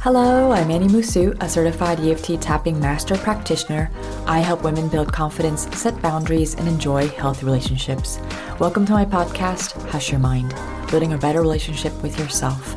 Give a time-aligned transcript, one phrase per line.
[0.00, 3.90] Hello, I'm Annie Musu, a certified EFT tapping master practitioner.
[4.26, 8.18] I help women build confidence, set boundaries, and enjoy healthy relationships.
[8.58, 10.54] Welcome to my podcast, Hush Your Mind,
[10.90, 12.76] building a better relationship with yourself.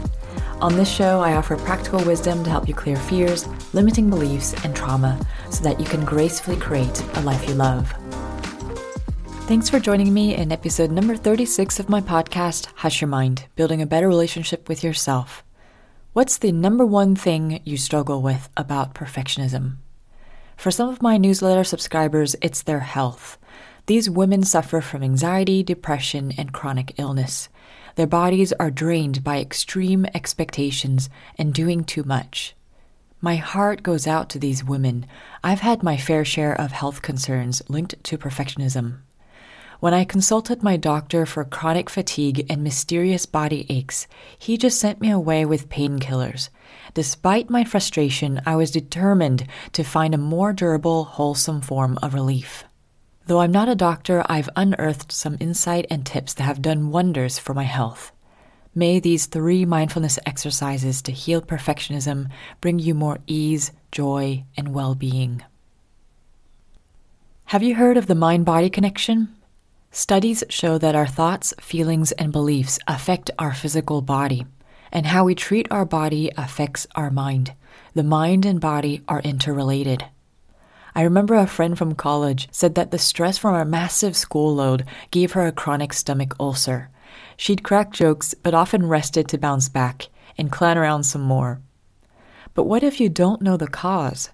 [0.62, 4.76] On this show, I offer practical wisdom to help you clear fears, limiting beliefs, and
[4.76, 5.18] trauma
[5.50, 7.94] so that you can gracefully create a life you love.
[9.52, 13.82] Thanks for joining me in episode number 36 of my podcast, Hush Your Mind, building
[13.82, 15.44] a better relationship with yourself.
[16.14, 19.76] What's the number one thing you struggle with about perfectionism?
[20.56, 23.38] For some of my newsletter subscribers, it's their health.
[23.88, 27.50] These women suffer from anxiety, depression, and chronic illness.
[27.95, 32.56] Their bodies are drained by extreme expectations and doing too much.
[33.20, 35.08] My heart goes out to these women.
[35.44, 39.00] I've had my fair share of health concerns linked to perfectionism.
[39.81, 44.05] When I consulted my doctor for chronic fatigue and mysterious body aches,
[44.38, 46.49] he just sent me away with painkillers.
[46.94, 52.64] Despite my frustration, I was determined to find a more durable, wholesome form of relief.
[53.25, 57.39] Though I'm not a doctor, I've unearthed some insight and tips that have done wonders
[57.39, 58.11] for my health.
[58.75, 62.30] May these three mindfulness exercises to heal perfectionism
[62.61, 65.41] bring you more ease, joy, and well being.
[67.45, 69.36] Have you heard of the mind body connection?
[69.94, 74.45] Studies show that our thoughts, feelings, and beliefs affect our physical body,
[74.89, 77.53] and how we treat our body affects our mind.
[77.94, 80.06] The mind and body are interrelated.
[80.95, 84.86] I remember a friend from college said that the stress from her massive school load
[85.12, 86.89] gave her a chronic stomach ulcer.
[87.36, 91.59] She'd crack jokes, but often rested to bounce back and clown around some more.
[92.53, 94.30] But what if you don't know the cause?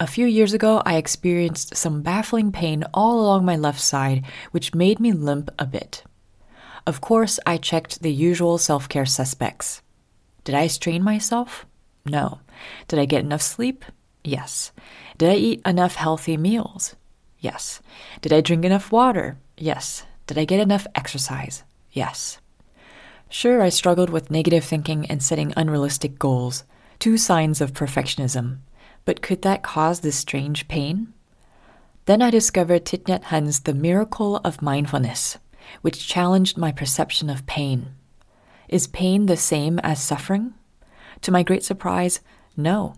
[0.00, 4.72] A few years ago, I experienced some baffling pain all along my left side, which
[4.72, 6.04] made me limp a bit.
[6.86, 9.82] Of course, I checked the usual self care suspects.
[10.44, 11.66] Did I strain myself?
[12.06, 12.38] No.
[12.86, 13.84] Did I get enough sleep?
[14.22, 14.70] Yes.
[15.18, 16.94] Did I eat enough healthy meals?
[17.40, 17.80] Yes.
[18.20, 19.36] Did I drink enough water?
[19.56, 20.04] Yes.
[20.28, 21.64] Did I get enough exercise?
[21.90, 22.38] Yes.
[23.28, 26.62] Sure, I struggled with negative thinking and setting unrealistic goals,
[27.00, 28.58] two signs of perfectionism.
[29.08, 31.14] But could that cause this strange pain?
[32.04, 35.38] Then I discovered Thich Nhat Hanh's The Miracle of Mindfulness,
[35.80, 37.94] which challenged my perception of pain.
[38.68, 40.52] Is pain the same as suffering?
[41.22, 42.20] To my great surprise,
[42.54, 42.96] no.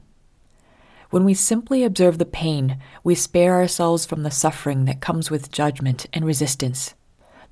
[1.11, 5.53] When we simply observe the pain, we spare ourselves from the suffering that comes with
[5.53, 6.95] judgment and resistance.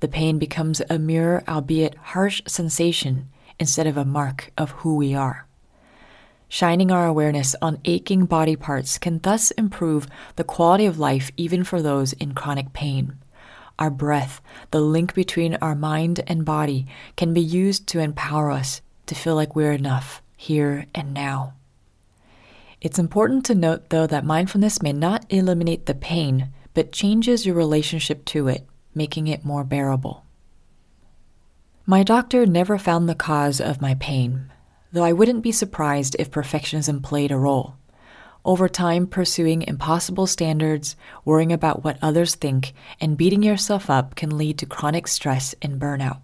[0.01, 5.15] The pain becomes a mere, albeit harsh, sensation instead of a mark of who we
[5.15, 5.47] are.
[6.51, 11.63] Shining our awareness on aching body parts can thus improve the quality of life even
[11.63, 13.17] for those in chronic pain.
[13.77, 18.81] Our breath, the link between our mind and body, can be used to empower us
[19.05, 21.53] to feel like we're enough here and now.
[22.81, 27.55] It's important to note, though, that mindfulness may not eliminate the pain, but changes your
[27.55, 30.25] relationship to it, making it more bearable.
[31.85, 34.51] My doctor never found the cause of my pain,
[34.91, 37.75] though I wouldn't be surprised if perfectionism played a role.
[38.45, 40.95] Over time, pursuing impossible standards,
[41.25, 45.79] worrying about what others think, and beating yourself up can lead to chronic stress and
[45.79, 46.21] burnout.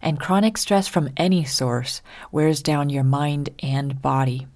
[0.00, 2.02] And chronic stress from any source
[2.32, 4.46] wears down your mind and body.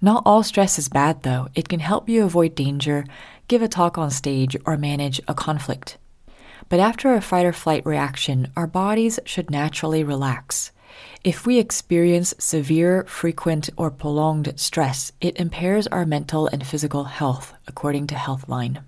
[0.00, 1.48] Not all stress is bad, though.
[1.54, 3.06] It can help you avoid danger,
[3.48, 5.96] give a talk on stage, or manage a conflict.
[6.68, 10.72] But after a fight or flight reaction, our bodies should naturally relax.
[11.24, 17.54] If we experience severe, frequent, or prolonged stress, it impairs our mental and physical health,
[17.66, 18.82] according to Healthline.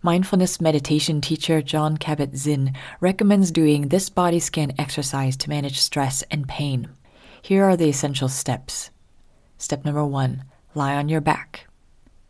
[0.00, 6.22] Mindfulness meditation teacher Jon Kabat Zinn recommends doing this body scan exercise to manage stress
[6.30, 6.88] and pain.
[7.40, 8.90] Here are the essential steps.
[9.58, 10.44] Step number one
[10.74, 11.68] lie on your back.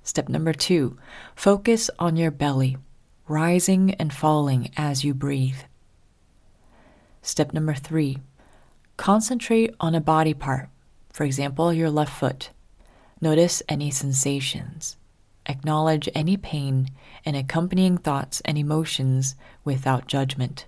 [0.03, 0.99] Step number two
[1.35, 2.77] focus on your belly,
[3.29, 5.61] rising and falling as you breathe.
[7.23, 8.19] Step number three
[9.03, 10.69] Concentrate on a body part,
[11.13, 12.51] for example, your left foot.
[13.21, 14.97] Notice any sensations.
[15.45, 16.89] Acknowledge any pain
[17.25, 19.35] and accompanying thoughts and emotions
[19.65, 20.67] without judgment.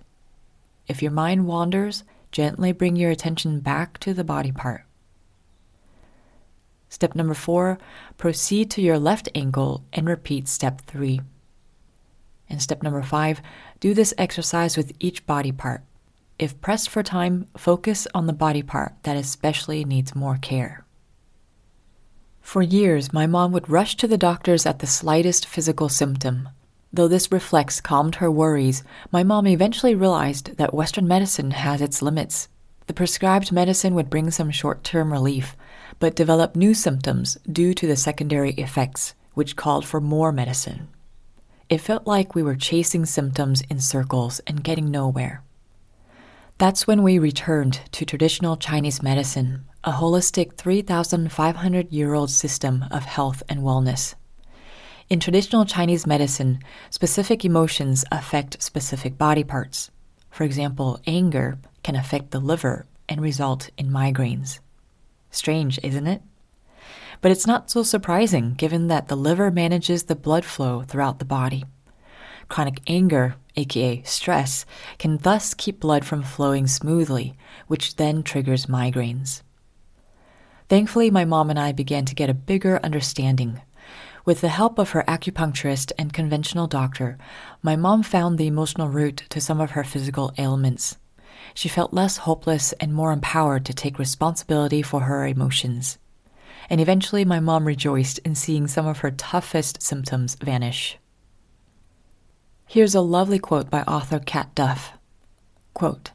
[0.85, 4.83] If your mind wanders, gently bring your attention back to the body part.
[6.89, 7.77] Step number four,
[8.17, 11.21] proceed to your left ankle and repeat step three.
[12.49, 13.41] And step number five,
[13.79, 15.83] do this exercise with each body part.
[16.37, 20.85] If pressed for time, focus on the body part that especially needs more care.
[22.41, 26.49] For years, my mom would rush to the doctors at the slightest physical symptom.
[26.91, 28.83] Though this reflex calmed her worries,
[29.13, 32.49] my mom eventually realized that Western medicine has its limits.
[32.87, 35.55] The prescribed medicine would bring some short term relief,
[35.99, 40.89] but develop new symptoms due to the secondary effects, which called for more medicine.
[41.69, 45.44] It felt like we were chasing symptoms in circles and getting nowhere.
[46.57, 53.03] That's when we returned to traditional Chinese medicine, a holistic 3,500 year old system of
[53.03, 54.15] health and wellness.
[55.09, 56.59] In traditional Chinese medicine,
[56.89, 59.91] specific emotions affect specific body parts.
[60.29, 64.59] For example, anger can affect the liver and result in migraines.
[65.31, 66.21] Strange, isn't it?
[67.19, 71.25] But it's not so surprising given that the liver manages the blood flow throughout the
[71.25, 71.65] body.
[72.47, 74.65] Chronic anger, aka stress,
[74.97, 77.35] can thus keep blood from flowing smoothly,
[77.67, 79.41] which then triggers migraines.
[80.67, 83.61] Thankfully, my mom and I began to get a bigger understanding.
[84.25, 87.19] With the help of her acupuncturist and conventional doctor,
[87.61, 90.97] my mom found the emotional root to some of her physical ailments.
[91.53, 95.99] She felt less hopeless and more empowered to take responsibility for her emotions.
[96.67, 100.97] And eventually, my mom rejoiced in seeing some of her toughest symptoms vanish.
[102.67, 104.93] Here's a lovely quote by author Kat Duff.
[105.73, 106.11] Quote,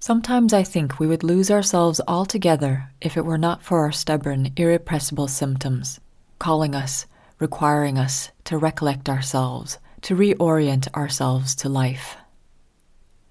[0.00, 4.52] Sometimes I think we would lose ourselves altogether if it were not for our stubborn,
[4.56, 6.00] irrepressible symptoms,
[6.40, 7.06] calling us,
[7.38, 12.16] requiring us to recollect ourselves, to reorient ourselves to life.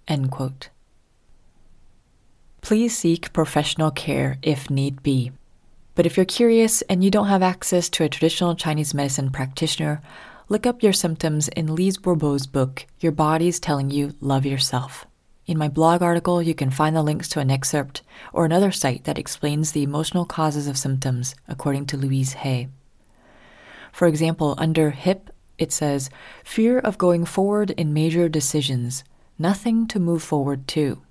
[0.08, 0.70] End quote.
[2.62, 5.32] Please seek professional care if need be.
[5.94, 10.02] But if you're curious and you don't have access to a traditional Chinese medicine practitioner,
[10.52, 15.06] look up your symptoms in Lise Bourbeau's book, Your Body's Telling You Love Yourself.
[15.46, 18.02] In my blog article, you can find the links to an excerpt
[18.34, 22.68] or another site that explains the emotional causes of symptoms according to Louise Hay.
[23.94, 26.10] For example, under HIP, it says,
[26.44, 29.06] Fear of going forward in major decisions,
[29.40, 31.02] nothing to move forward to.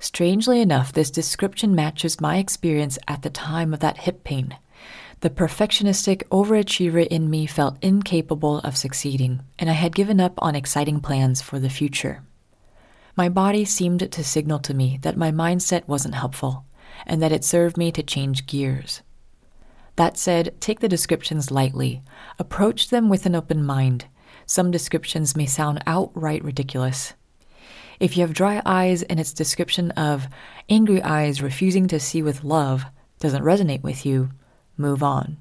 [0.00, 4.56] Strangely enough, this description matches my experience at the time of that hip pain.
[5.20, 10.54] The perfectionistic overachiever in me felt incapable of succeeding, and I had given up on
[10.54, 12.22] exciting plans for the future.
[13.16, 16.64] My body seemed to signal to me that my mindset wasn't helpful,
[17.06, 19.02] and that it served me to change gears.
[19.96, 22.02] That said, take the descriptions lightly,
[22.38, 24.06] approach them with an open mind.
[24.46, 27.14] Some descriptions may sound outright ridiculous,
[28.00, 30.26] if you have dry eyes and its description of
[30.68, 32.84] angry eyes refusing to see with love
[33.20, 34.30] doesn't resonate with you,
[34.76, 35.38] move on.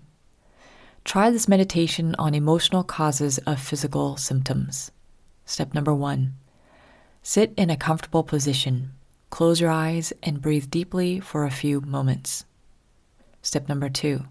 [1.04, 4.92] Try this meditation on emotional causes of physical symptoms.
[5.46, 6.34] Step number one
[7.22, 8.92] sit in a comfortable position.
[9.30, 12.46] Close your eyes and breathe deeply for a few moments.
[13.42, 14.26] Step number two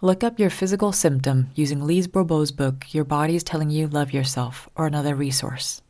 [0.00, 4.12] look up your physical symptom using Lise Bourbeau's book, Your Body is Telling You Love
[4.12, 5.80] Yourself, or another resource.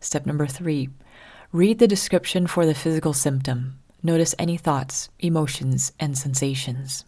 [0.00, 0.90] Step number three
[1.52, 3.78] read the description for the physical symptom.
[4.06, 7.04] Notice any thoughts, emotions, and sensations.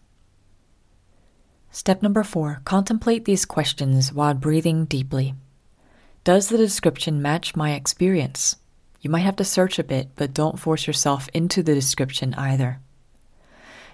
[1.71, 5.33] Step number four contemplate these questions while breathing deeply.
[6.25, 8.57] Does the description match my experience?
[8.99, 12.81] You might have to search a bit, but don't force yourself into the description either.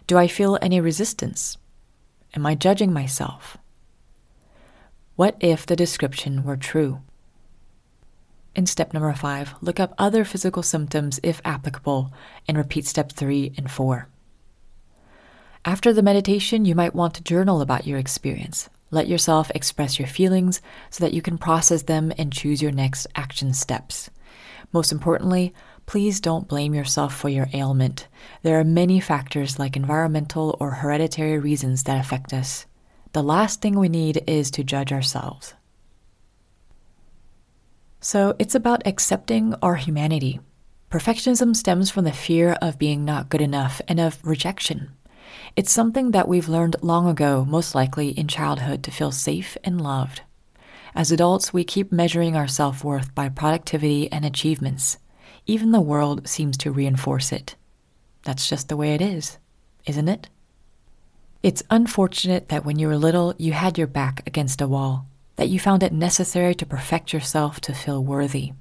[0.07, 1.59] Do I feel any resistance?
[2.33, 3.55] Am I judging myself?
[5.15, 7.01] What if the description were true?
[8.55, 12.13] In step number five, look up other physical symptoms if applicable
[12.47, 14.07] and repeat step three and four.
[15.65, 18.69] After the meditation, you might want to journal about your experience.
[18.91, 23.07] Let yourself express your feelings so that you can process them and choose your next
[23.15, 24.09] action steps.
[24.71, 25.53] Most importantly,
[25.85, 28.07] please don't blame yourself for your ailment.
[28.43, 32.67] There are many factors like environmental or hereditary reasons that affect us.
[33.11, 35.55] The last thing we need is to judge ourselves.
[38.05, 40.39] So it's about accepting our humanity.
[40.91, 44.91] Perfectionism stems from the fear of being not good enough and of rejection.
[45.55, 49.81] It's something that we've learned long ago, most likely in childhood, to feel safe and
[49.81, 50.21] loved.
[50.93, 54.99] As adults, we keep measuring our self worth by productivity and achievements.
[55.47, 57.55] Even the world seems to reinforce it.
[58.23, 59.39] That's just the way it is,
[59.87, 60.29] isn't it?
[61.41, 65.49] It's unfortunate that when you were little, you had your back against a wall that
[65.49, 68.53] you found it necessary to perfect yourself to feel worthy?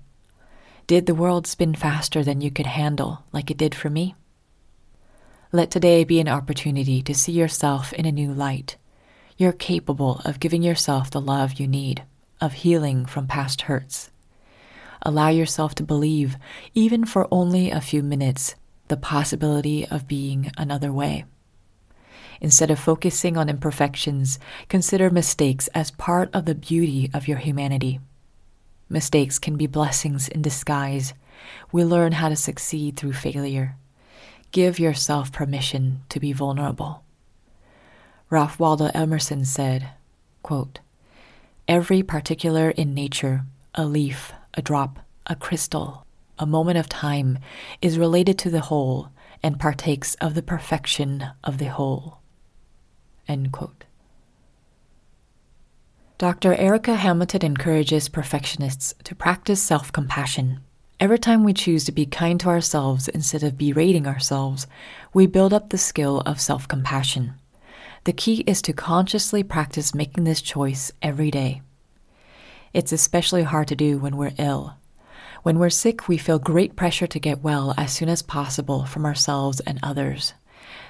[0.86, 4.14] Did the world spin faster than you could handle, like it did for me?
[5.52, 8.76] Let today be an opportunity to see yourself in a new light.
[9.36, 12.02] You're capable of giving yourself the love you need,
[12.40, 14.10] of healing from past hurts.
[15.02, 16.36] Allow yourself to believe,
[16.74, 18.56] even for only a few minutes,
[18.88, 21.24] the possibility of being another way.
[22.44, 28.00] Instead of focusing on imperfections, consider mistakes as part of the beauty of your humanity.
[28.86, 31.14] Mistakes can be blessings in disguise,
[31.72, 33.76] we learn how to succeed through failure.
[34.52, 37.02] Give yourself permission to be vulnerable.
[38.28, 39.88] Ralph Waldo Emerson said,
[40.42, 40.80] quote,
[41.66, 46.04] Every particular in nature, a leaf, a drop, a crystal,
[46.38, 47.38] a moment of time,
[47.80, 49.08] is related to the whole
[49.42, 52.20] and partakes of the perfection of the whole.
[53.28, 53.84] End quote.
[56.18, 56.54] Dr.
[56.54, 60.60] Erica Hamilton encourages perfectionists to practice self compassion.
[61.00, 64.66] Every time we choose to be kind to ourselves instead of berating ourselves,
[65.12, 67.34] we build up the skill of self compassion.
[68.04, 71.62] The key is to consciously practice making this choice every day.
[72.72, 74.74] It's especially hard to do when we're ill.
[75.42, 79.04] When we're sick, we feel great pressure to get well as soon as possible from
[79.04, 80.34] ourselves and others.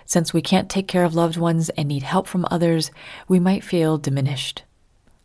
[0.07, 2.91] Since we can't take care of loved ones and need help from others,
[3.29, 4.65] we might feel diminished.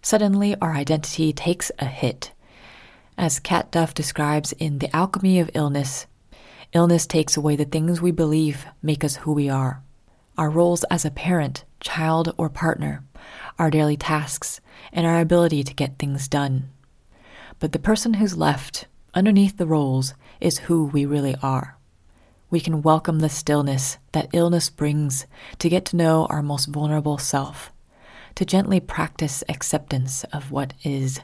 [0.02, 2.32] Suddenly, our identity takes a hit.
[3.18, 6.08] As Kat Duff describes in The Alchemy of Illness,
[6.72, 9.82] illness takes away the things we believe make us who we are
[10.40, 13.04] our roles as a parent, child, or partner,
[13.60, 14.62] our daily tasks,
[14.94, 16.70] and our ability to get things done.
[17.60, 21.78] But the person who's left, underneath the roles, is who we really are.
[22.52, 25.28] We can welcome the stillness that illness brings
[25.60, 27.72] to get to know our most vulnerable self
[28.36, 31.20] to gently practice acceptance of what is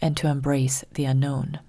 [0.00, 1.60] and to embrace the unknown.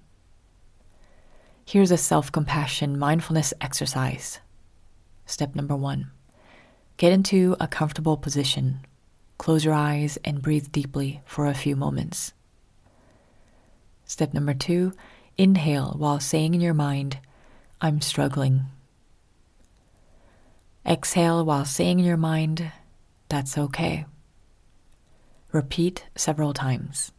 [1.66, 4.40] Here's a self compassion mindfulness exercise.
[5.26, 6.10] Step number one
[6.96, 8.86] get into a comfortable position.
[9.36, 12.32] Close your eyes and breathe deeply for a few moments.
[14.06, 14.94] Step number two
[15.36, 17.18] inhale while saying in your mind,
[17.82, 18.66] I'm struggling.
[20.86, 22.70] Exhale while saying in your mind,
[23.28, 24.04] That's okay.
[25.50, 27.10] Repeat several times.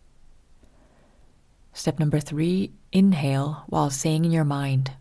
[1.73, 4.91] Step number three inhale while saying in your mind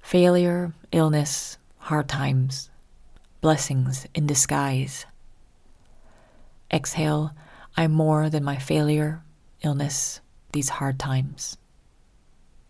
[0.00, 2.70] failure, illness, hard times,
[3.40, 5.04] blessings in disguise.
[6.72, 7.32] Exhale,
[7.76, 9.22] I'm more than my failure,
[9.62, 10.20] illness,
[10.52, 11.56] these hard times.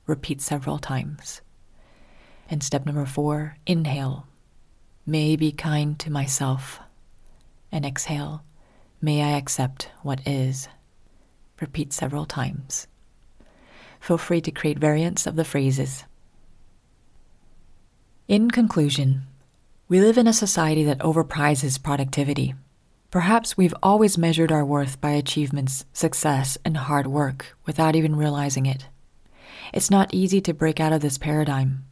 [0.07, 1.41] Repeat several times.
[2.49, 4.26] And step number four inhale,
[5.06, 6.80] may be kind to myself.
[7.71, 8.42] And exhale,
[9.04, 10.68] May I accept what is.
[11.61, 12.87] Repeat several times.
[13.99, 16.04] Feel free to create variants of the phrases.
[18.28, 19.23] In conclusion,
[19.88, 22.54] we live in a society that overprizes productivity.
[23.11, 28.66] Perhaps we've always measured our worth by achievements, success, and hard work without even realizing
[28.66, 28.87] it.
[29.75, 31.87] It's not easy to break out of this paradigm.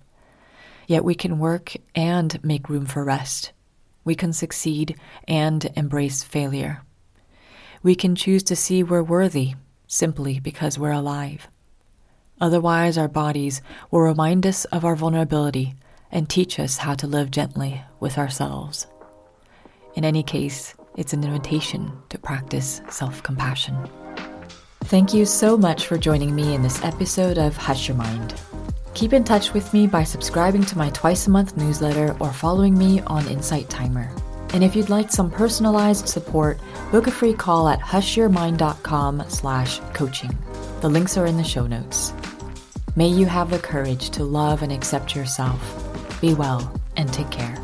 [0.90, 3.52] Yet we can work and make room for rest.
[4.04, 4.97] We can succeed
[5.28, 6.82] and embrace failure
[7.82, 9.54] we can choose to see we're worthy
[9.87, 11.49] simply because we're alive.
[12.40, 15.75] Otherwise, our bodies will remind us of our vulnerability
[16.12, 18.87] and teach us how to live gently with ourselves.
[19.94, 23.76] In any case, it's an invitation to practice self compassion.
[24.85, 28.35] Thank you so much for joining me in this episode of Hush Your Mind.
[28.94, 32.76] Keep in touch with me by subscribing to my twice a month newsletter or following
[32.76, 34.11] me on Insight Timer.
[34.52, 36.59] And if you'd like some personalized support,
[36.90, 40.37] book a free call at hushyourmind.com slash coaching.
[40.80, 42.12] The links are in the show notes.
[42.97, 45.61] May you have the courage to love and accept yourself.
[46.20, 47.56] Be well and take care.